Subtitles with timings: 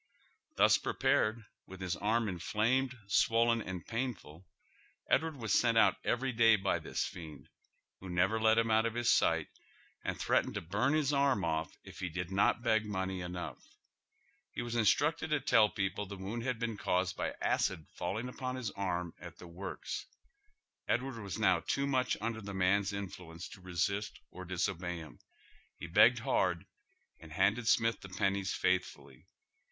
[0.57, 4.47] "Thus prepai'cd, with his arm inflamed, swollen, and painful,
[5.07, 7.47] Edward was sent out every day by this fiend,
[7.99, 9.45] who never let him out of his sight,
[10.03, 13.61] and threatened to bum his arm off if he did not beg money enough.
[14.53, 15.23] He oy Google 86 HOW THE OTHER HALF LIVES.
[15.23, 18.71] wae inetrueted to tell people the wound had been caused hy acid falling upon his
[18.71, 20.07] arm at the works.
[20.87, 25.19] Edward was now too inucfi under the maii'e influence to resist or dis obey him.
[25.77, 26.65] He begged hard
[27.19, 29.27] and handed Smith the pen nies faithfully.